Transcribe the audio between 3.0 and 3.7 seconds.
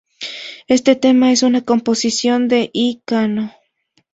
Cano.